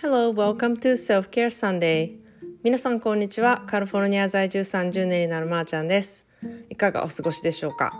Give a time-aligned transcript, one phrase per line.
[0.00, 2.18] Hello, welcome to Self Care Sunday.
[2.62, 3.64] 皆さんこんにちは。
[3.66, 6.24] カリフォルニア在住30年になるまーちゃんです。
[6.70, 7.92] いかがお過ごしでしょうか？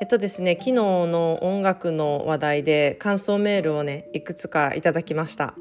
[0.00, 5.54] えっとですね、昨日の音楽の話題で感想メールをね、いくつかいただきました。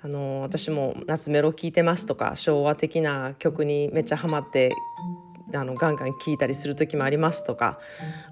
[0.00, 4.74] あの私も夏メロ聴いてますとか昭和的な曲にめっちゃハマって
[5.54, 7.78] あのガンガン聴いたりする時もありますとか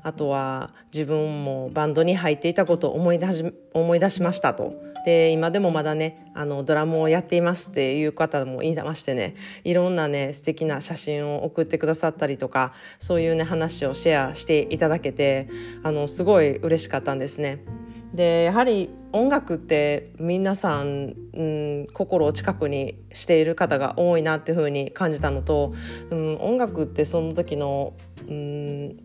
[0.03, 4.75] あとは自分もバンドに入っていたことを思い出し思い出しましたと。
[5.05, 9.35] で今でもまだねあのドラムをやっていますっていう方もいましてね
[9.65, 15.49] いろんなね素敵な写真を送ってくださったりとかそういうね話をシェアしていただけて
[15.83, 17.65] あのすごい嬉しかったんですね。
[18.15, 25.73] でやはり音楽って皆さん、うん、心を近くにしている方が多いなっていうふうに感じたのと、
[26.11, 27.95] うん、音楽ってその時の、
[28.29, 29.03] うん、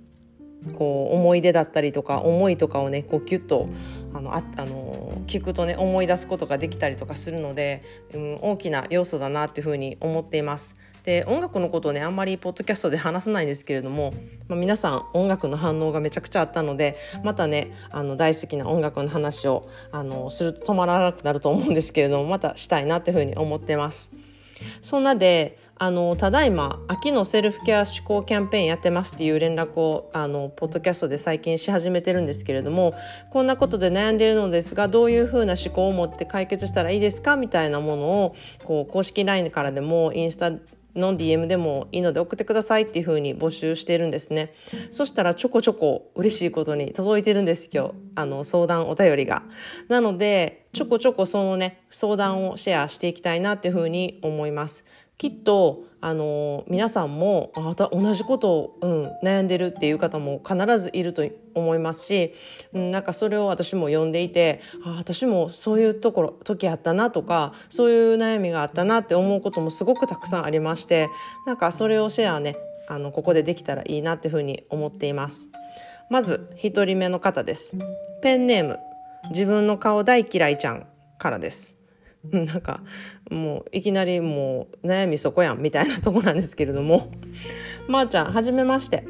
[0.74, 3.68] こう思い出だったりとか思いとかをねこうキュッと
[4.14, 10.76] あのああの聞くとね思い出すことができたりとかするので、うん、大きな要素だなっていうふうに思っています。
[11.08, 14.14] で音楽のことをねあんまりポッドキャストで話さないんですけれども、
[14.50, 24.12] まあ、皆さん音楽の反応がめちゃくちゃあったのでまたねあの大好きな音楽の話をあのすると止まらなくなると思うんですけれどもまたしたいなっていうふうに思ってます。
[24.82, 32.96] そんなであのただいま秋のセルフケア志向キャンペーンやってますっていう連絡をあのポッドキャストで最近し始めてるんですけれども
[33.30, 37.36] こんなことで悩んでいるのですがどういうふうな思考を持って解決したらいいですか？
[37.36, 40.52] みたいなものをこう公式 LINE からでもインスタ
[40.96, 44.54] の DM でもいいので送ってくださいっていう風に募集しているんですね。
[44.92, 49.44] そしたらちょこちょこ嬉しいことに届いてるんです今日あの相談お便りが。
[49.88, 54.86] なのでちょこちょこそのね相談をシェアしていきたいなっていう風に思います。
[55.18, 62.36] きっとあの皆さんもあ同じことを、うん、悩んでるっていう方も必ずいると思いますし、
[62.74, 71.10] うん、なんかそれを私も読んでいてあ私もそういうところ時あったなとかそういう悩みがあったなって思うこともすごくたくさんありまして
[71.48, 72.56] なんかそれをシェアね
[72.88, 75.50] あのここでできたらいいなっていうふうに思っています。
[76.10, 77.74] まず1人目の方です。
[78.22, 78.80] ペンネーム
[79.30, 81.77] 自分の顔大嫌いちゃんからです。
[82.32, 82.82] なんか
[83.30, 87.12] もういきなりもう悩みそこやんみたいなとこなんですけれども。
[87.88, 89.06] まー、ちゃんはじめまして。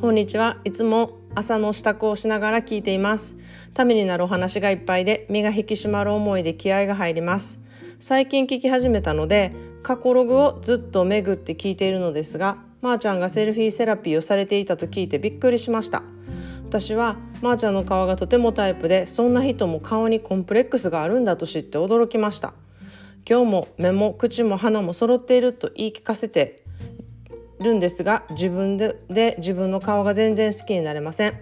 [0.00, 0.58] こんにちは。
[0.64, 3.36] いつも朝の支度をしながら聞いています。
[3.72, 7.60] ためになるお話がいっぱいで身が引き締まる思いで気合が入ります。
[8.00, 9.52] 最近聞き始めたので
[9.82, 16.02] 過去ログをずっと巡って聞いているのですがまー、あ、ちゃんがセルフィーセラピーをされていたと聞いてびっくりしました。
[16.74, 22.52] 私はまー、ちゃんの顔がとてもタイプでそんな人も顔にコンプレックスがあるんだと知って驚きました。
[23.30, 26.64] 今日も目も口も鼻も揃っていると言い聞かせて
[27.60, 31.40] るんですが自分でで自分の顔が全然好きになれません。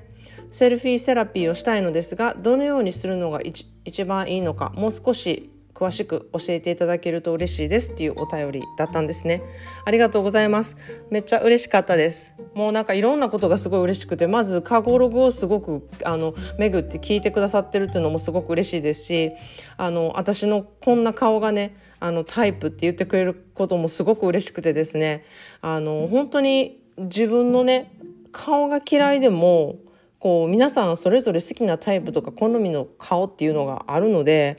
[0.50, 5.50] セルフィーセラピーをしたいのですがどのようにするのが一番いいのかもう少し
[5.82, 9.42] 詳しく教えていただけると嬉しいですっていうお便りだったんですね。
[9.84, 10.76] ありがとうございます。
[11.10, 12.34] めっちゃ嬉しかったです。
[12.54, 19.32] もうなんかいろんなことがすごい嬉しくてまずカゴログをすごくあの巡って聞いてくださってるっていうのもすごく嬉しいですし
[19.76, 25.24] あの私のこんな顔がねあのタイプって言ってくれることもすごく嬉しくてですね。
[25.62, 27.92] あの本当に自分のね
[28.30, 29.78] 顔が嫌いでも
[30.22, 34.56] こう皆さんそれぞれ好きなタイプとか好みの顔っていうのがあるので、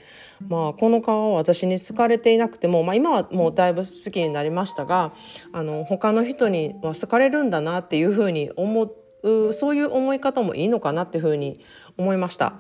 [0.50, 5.14] まあ、この顔は私に好かれていなくても、まあ、今はもうだいぶ好きになりましたが
[5.54, 8.92] あの他の人には好かれるんだなっていうふうに思
[9.24, 11.62] うそういう思い方もいいのかなっていうふうに
[11.98, 12.56] 思いました。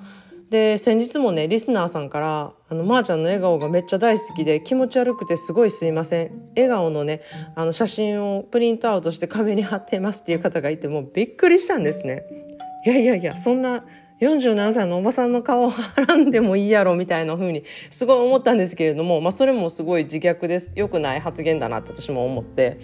[0.50, 7.22] で先日もねリスナーさんから「あのまー、あ、ちゃんの笑顔がめっちゃ大好きで気持ち悪くてすごいすいません笑顔のね
[7.56, 12.43] あの写真をプリントアウトして壁に貼っています」っていう方がいてもうびっくりしたんですね。
[12.86, 13.86] いやいやいやそんな
[14.20, 22.80] 47歳のおばさんの顔をはらんでもいいやろみたいな風にすごい思ったんですけれども、まあ、それもすごい自虐です良くない発言だなって私も思って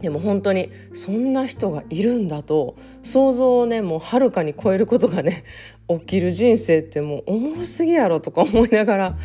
[0.00, 5.44] でも本当にそんな人がいるんだと想像をねもうはるかに超えることがね
[5.88, 9.18] 起きる人生ってもうおもろすぎやろとか思いながら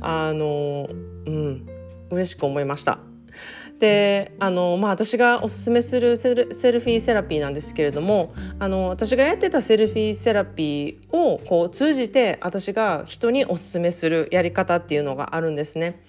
[0.00, 1.66] あのうん
[2.10, 3.09] 嬉しく思いました。
[3.80, 16.02] であの、まあ、私がおすすめするセルセルフィーセラピーなんですけれどもあの私がやってたセルフィーセラピーをこう通じて私が人におすすめするやり方っていうのがあるんですね。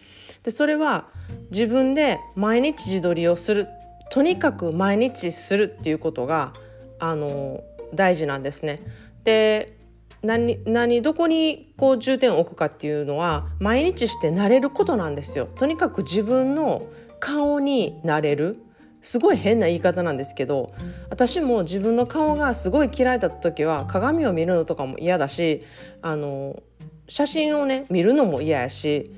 [0.43, 1.07] でそれは
[1.51, 3.67] 自分で毎日自撮りをする
[4.11, 6.53] とにかく毎日するっていうことが
[6.99, 7.63] あの
[7.93, 8.81] 大事なんですね。
[9.23, 9.77] で
[10.23, 15.47] 何何どこにこう重点を置くかっていうのは毎日して慣れることなんですよ。
[15.55, 16.83] とにかく自分の
[17.21, 18.61] 顔になれる
[19.01, 20.73] すごい変な言い方なんですけど
[21.09, 25.63] 私も自分の顔がすごい嫌いだった時は鏡を見るのとかも嫌だし
[26.01, 26.61] あの
[27.07, 29.11] 写真をね見るのも嫌やし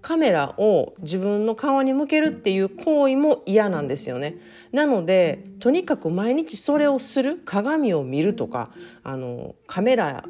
[0.00, 4.36] カメラを自分の顔に向けるっていう行為も嫌なんですよね。
[4.70, 8.70] なのでとにかく毎日それをする鏡を見るとか
[9.02, 10.24] あのカメラ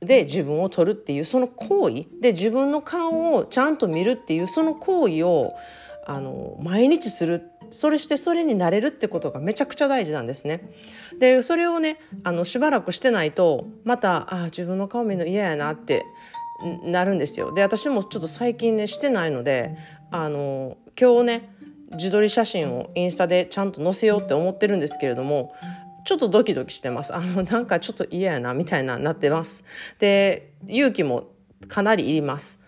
[0.00, 5.54] で自分を撮るっていうその行為で自分の顔をちゃんと見るっていうその行為を
[6.06, 10.70] あの毎日するそれしてそれになれるってことがめちゃくちゃ大事なんですね。
[11.18, 16.04] でそれをねあのしばらくしてないとまたあ自分の顔見るの嫌やなって
[16.84, 17.52] なるんですよ。
[17.54, 19.76] で私もちょっと最近ねしてないので
[20.10, 21.54] あの今日ね
[21.92, 25.54] 自撮り写真をインスタでちゃんと載せようって思ってるんですけれども
[26.04, 27.14] ちょっとドキドキしてます。
[27.14, 29.64] あのなんかちょっと嫌やなみたいななってます。
[29.98, 31.28] で勇気も
[31.68, 32.60] かなりいります。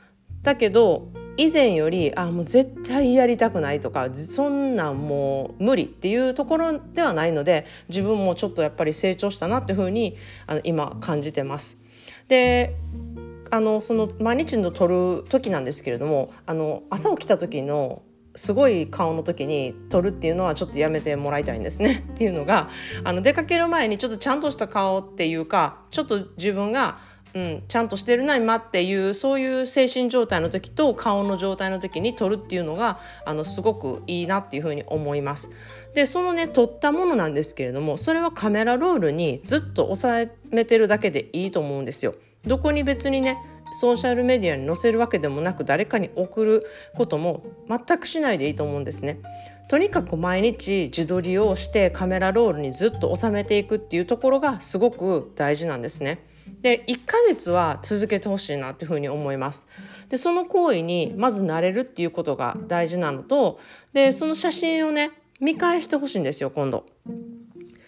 [0.43, 10.17] だけど以前よりあもう絶対やりたくないとかそんなんもう無理っていうところではないので自分もちょっとやっぱり成長したなっていうふうに
[10.47, 11.77] あの今感じてます。
[12.29, 12.77] で
[13.51, 18.03] あのその毎日の撮る時なんですけれどもあの朝起きた時の
[18.37, 22.69] すごい顔の時に撮るっていうのはちょっとやめてもらいたいんですねっていうのが
[23.05, 26.99] あの出かける前にちょっとちゃんとした顔っていうかちょっと自分が
[27.35, 35.51] うん、ちゃんとしてるな今っていうそういう精神状態の時と顔の状態の時に撮るっていうのがあのすごくいいなっていうふうに思います。
[35.95, 42.15] でそのね撮ったものなんですけれどもそれはカメラロールにずっと収めてるだけでいいと思うんですよ。
[42.47, 43.37] どこに別にね
[43.81, 49.19] ソーシャルメディアに載せるわけでもなく誰かに送ることも全くしないでいいと思うんですね。
[49.67, 56.21] とにかく毎日自撮りをしてカメラロールにずっと収めていくっていうところがすごく大事なんですね。
[56.61, 59.67] で1ヶ月は続けてほしいなっていうふうに思います。
[60.08, 63.58] でその行為にまず慣れるっていうことが大事なのと
[63.93, 66.87] でその写真をね見返してほしいんですよ今度。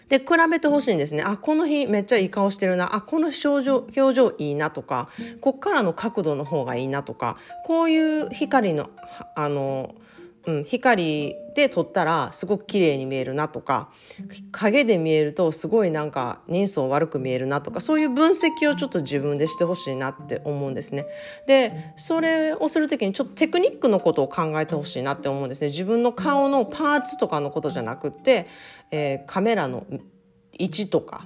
[0.09, 5.09] で比べてほしいんですねあこの日めっちゃいい顔してるなあこの表情表情いいなとか
[5.41, 8.89] こっからの角度の方がいいなとかこういう光の
[9.35, 9.95] あの
[10.47, 13.89] うん、光で撮ったらすごく綺麗に見えるなとか
[14.51, 21.05] 影で見えるとすごいなんか人相悪く見えるなとかそういう分析をちょっと自分でしてほしいなって思うんですね。
[21.47, 25.67] でそれをする時にちょっとテクニックのことを考えてほしいなって思うんですね。
[25.67, 28.47] 自分の顔のパーツとかのことじゃなくて、
[28.91, 29.85] えー、カメラの
[30.57, 31.25] 位置とか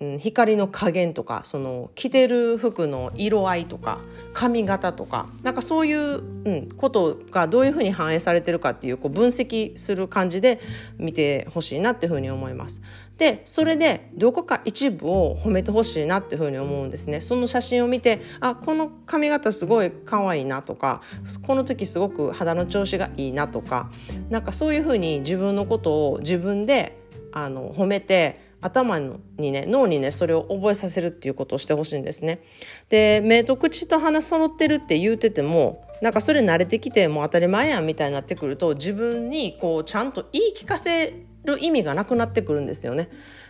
[0.00, 4.00] うん、光の加減とかその着てる服の色合いとか
[4.32, 10.58] 髪型とかなんかそういう、うん、ことがどういうふうに反映されてるかっていうこう分析する感じで
[10.96, 12.80] 見てほしいなっていうふうに思います。
[13.18, 17.20] でそれでどこか一部を褒めてほしいなっていうふうに思うんですね。
[17.20, 21.02] その写真を見てあこの髪型すごい可愛いなとか
[21.46, 23.90] この時すごく肌の調子がいいなとか
[24.30, 26.96] なんかそういうふうに自分のことを自分で
[27.32, 32.40] あの褒めて頭にね脳にねそれを覚えさせるっていうことをしてほしいんですね。
[32.88, 41.14] で目と口と鼻揃ってるって言うててもなんかそれ慣れてきてもう当たり前やんみたいになってくると自分にこうちゃんと言い聞かせ
[41.44, 43.08] る意味がなくなってくるんですよね。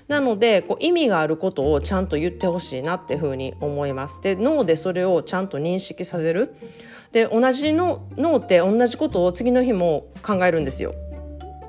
[0.09, 4.21] なのでこう意味があることをちゃんと言ってほしいなっていうふうに思います。
[4.23, 6.55] で脳でそれをちゃんと認識させる。
[7.12, 10.95] で同じの脳って同じことを次の日も考えるんですよ。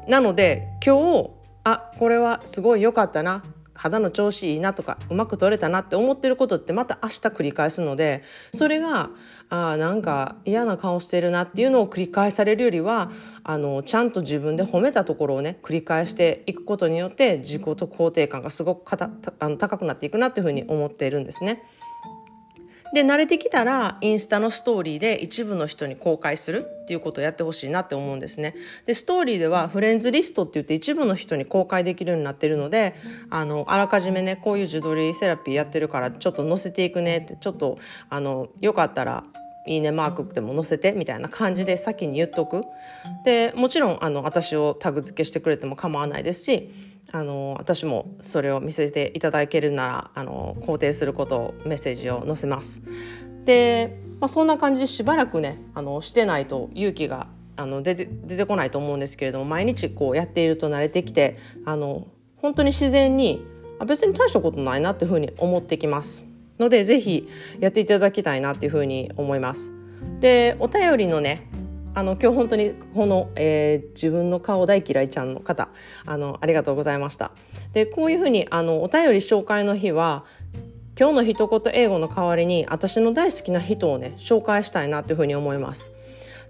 [0.07, 3.43] なので今日あこれはすごい良かったな
[3.73, 8.21] 肌の調子いいなとかうまく撮れたなって思ってることってまた明日繰り返すので
[8.53, 9.09] それが
[9.49, 13.11] あなんか嫌な顔してるなっていうのを繰り返されるよりは
[13.43, 19.09] あのちゃんと自分で褒めたところをね繰り返していくことによって自己と肯定感がすごくかた
[19.39, 21.63] あの高くなっていくなっていうふうに思っているんですね。
[22.93, 28.53] で慣れてきたらインスタのストーリーで一部の人に公開するっていうことをやってほしいなって思うんですね。
[28.85, 32.95] でストーリーではフレンズリストって言って一部の人に公開できるようになってるので
[33.29, 37.77] あのあらかじめねこういう自撮りセラピーやってるからちょっと載せていくねってちょっと
[38.09, 39.23] あのよかったら
[39.67, 42.63] いいねマークでも載せてみたいな感じで先に言っとく。
[43.23, 52.81] でもちろんあの私をタグ付けしてくれても構わないですしあの私もそれを見せていただけるならあの肯定することをメッセージを載せます。
[53.45, 57.27] で、まあ、そんな感じでしばらくねあのしてないと勇気が
[57.57, 63.45] あの出て出てこないと思うんですけれども毎日こうやっていると慣れてきてあの本当に自然に
[63.79, 66.23] あ別に大したことないなっていうふうに思ってきます
[66.59, 67.27] ので是非
[67.59, 69.73] やっていただきたいなっていうふうに思います。
[70.19, 71.47] でお便りのね
[71.93, 75.69] あの今日本当にこの、えー、自分の顔大嫌いちゃんの方
[76.05, 77.31] あのありがとうございました。
[77.73, 80.25] でこういうふうにあのお便り紹介の日は
[80.99, 85.91] 今日の一言英語の代わりに私の大好きな人をね紹介したいなというふうに思います。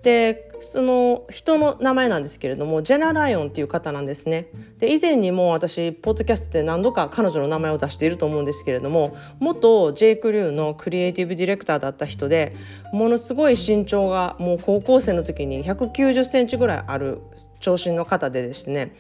[0.04, 4.48] でその人の名前なんですけれどもジェナ・ライオンっていう方なんですね。
[4.80, 12.54] で以前にも私ポッドキャストで何度か彼女の名前を出していると思うんですけれども元ジェイク・リューのクリエイティブディレクターだった人で
[12.94, 17.22] ものすごい身長がもう高校生の時に190センチぐらいある
[17.60, 18.96] 長身の方でですね。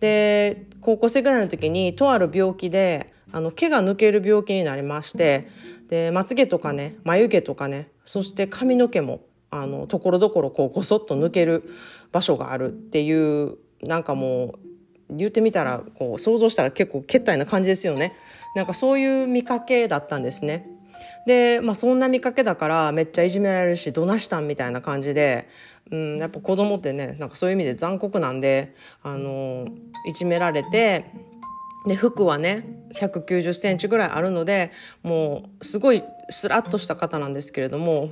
[0.00, 5.48] で高校生ぐらいの時にとある病気であの毛が抜ける病気になりまして
[5.88, 11.64] でまつげとかね眉毛とかねそして髪の毛もあのところどころこうごそっと抜ける
[12.12, 14.54] 場所があるっていうなんかも
[15.08, 18.14] う言ってみたらこう想像したら結構けったいな感じですよね。
[18.54, 20.68] なんかそういう見かけだったんですね。
[21.26, 25.48] で、まあ、そんな見かけだからめっちゃいじめられるしどなしたんみたいな感じで、
[25.90, 29.66] うん、やっぱ子供ってねなんかそういう意味で残酷なんであの
[30.06, 31.06] いじめられて
[31.86, 34.70] で服はね190センチぐらいあるので
[35.02, 38.10] もうすごいスラッとした方なんですけれども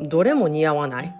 [0.00, 1.14] どれも似合わない。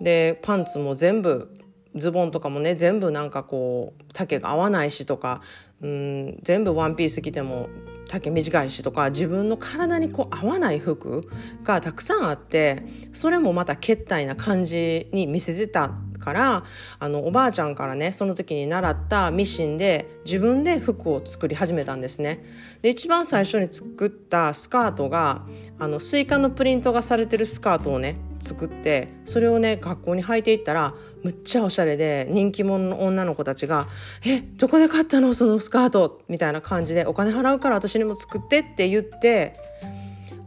[0.00, 1.54] でパンツも全部
[1.94, 5.40] ズボンとかもね全部なんかこう丈が合わないしとか
[5.80, 7.68] うん全部ワンピース着ても
[8.08, 11.22] 丈短いしとか自分の体にこう合わない服
[11.64, 16.64] がたくさんあってそれもまたけったいな感じに見せてたから
[16.98, 22.44] あのおばあちゃんからねその時に習ったミシンで自分で服を作り始めたんですね。
[22.82, 25.42] で一番最初に作ったスカートが
[25.78, 33.86] あのスイカのプリントがされてるスカートをね作ってそれをね学校に履いていったらむっちゃおしゃれで人気者の女の子たちが
[34.24, 35.34] 「えどこで買ったの？
[35.34, 39.54] そのスカート」みたいな感じで「お金払うから私にも作って」って言って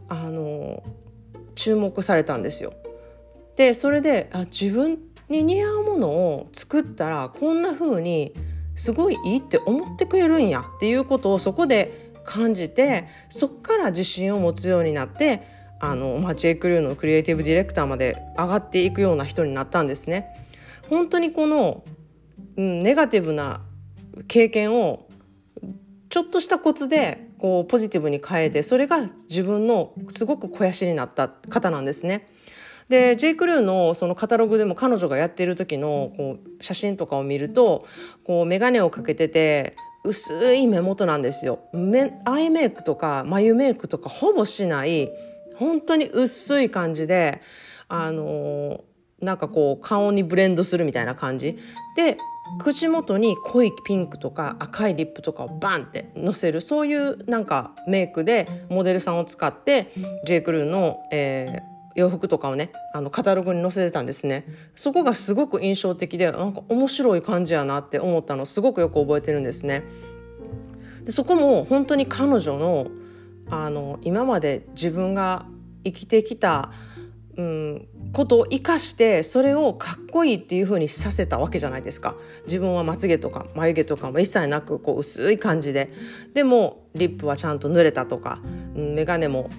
[0.08, 0.82] あの
[1.54, 2.72] 注目されたんですよ。
[3.56, 4.96] でそれであ自分
[5.30, 8.34] に似合うものを作ったらこんな風に
[8.74, 15.42] すごいいいって思ってくれるんやっていうことをそこで感じてそっから自信を持つようになって
[15.80, 16.56] あの、まあ、J.
[16.56, 20.46] クリューのクリエイティブディレクターまで上がっていくような人になったんですね。
[20.88, 21.84] 本当にこの、
[22.56, 23.62] うん、ネガティブな
[24.28, 25.08] 経験を
[26.08, 32.28] ちょっとしたコツでこうポジティブに変えてそれが自分のすごく肥やしになった方なんですね。
[32.90, 33.36] で J.
[33.36, 37.86] クルーのそのカタログでも彼女がやっている時のこう写真とかを見ると
[38.24, 41.60] こう眼鏡をかけてて薄い目元なんですよ
[42.24, 45.08] アイメイクとか眉メイクとかほぼしない
[45.54, 47.40] 本当に薄い感じで
[47.86, 48.82] あの
[49.20, 51.58] なんかこう顔にブレンドするみたいな感じ
[51.96, 52.18] で
[52.58, 59.92] 口元に濃いピンクとか赤いリップとかをバンってのせるそういうなんかメイクでモデルさんを使って
[60.26, 60.40] J.
[60.40, 64.46] クルーの、えー、洋服とかをねあのカタログに載せてたんですね。
[64.74, 69.84] そこがすごく印象的でなんか面白い感じやなって思ったのすごくよく覚えてるんですね。
[71.04, 72.88] でそこも本当に彼女の
[73.50, 75.46] あの今まで自分が
[75.84, 76.70] 生きてきた、
[77.36, 82.14] うん、ことを生かしてそれをかっこいいっていう風にさせたわけじゃないですか。
[82.44, 85.90] 自分はまつげとか眉毛とかも一切なくこう薄い感じで。
[86.34, 88.40] でもリップはちゃんと濡れたとか、
[88.76, 89.50] うん、眼鏡も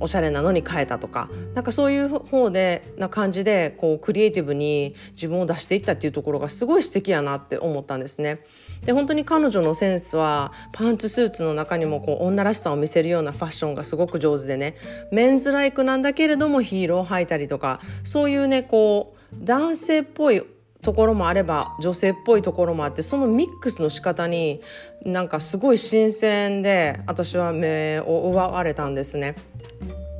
[0.00, 8.40] おしゃれなのに変えたとかなんかそういう方でな感じでこうクリエイティブに自分を出していったっていうところがすごい素敵やなって思ったんですね。
[8.84, 14.76] で本当に彼女のセンスはパンツスーツの中にもこう女らしさを見せるようなファッションがすごく上手でね
[15.10, 20.42] メンズライクなんだけれどもヒールを履いたりとかそういうねこう男性っぽい
[20.86, 24.62] ところもあれば女性っぽいところもあってそのミックスの仕方に
[25.04, 29.34] なんかすごい新鮮で私は目を奪われたんですね。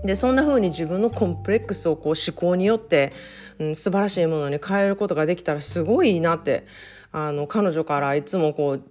[0.04, 3.12] でそんな風に自分のコンプレックスをこう思考によって、
[3.60, 6.66] うん、素晴らしいものに変えることができたらすごいいいなって
[7.12, 8.82] あの彼女からいつもこう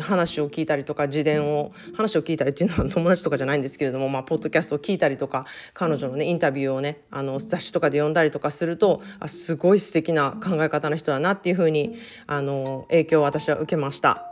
[0.00, 14.22] 話を聞いたりとか自伝を話を聞いたりっていうのは友達とかじゃないんですけれども、まあ、ポッドキャストを聞いたりとか彼女のねインタビューをねあの雑誌とかで読んだりとかするとあすごい素敵な考え方の人だなっていうふうにあの影響を私は受けました。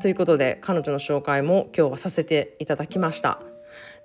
[0.00, 3.51] ということで彼女の紹介も今日はさせていただきました。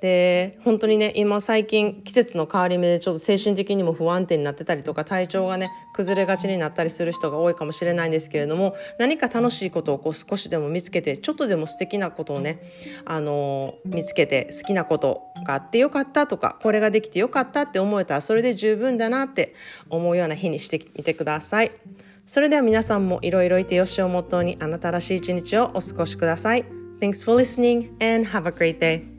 [0.02, 12.62] で本当にね今最近季節の変わり目でちょっと精神的にも不安定になってたりとか体調がね崩れがちになったりする人が多いかもしれないんですけれども何か楽しいことをこう少しでも見つけてちょっとでも素敵なことをね
[13.06, 19.56] あの見つけて好きなことがあってよかったとかこれができてよかったって思えたらそれで十分だなって
[19.90, 21.72] 思うような日にしてみてください。
[22.28, 26.66] それでは皆さんもいろいろいてよしをモットーにあなたらしい一日をお過ごしください。
[27.00, 29.17] Thanks for listening and have a great day.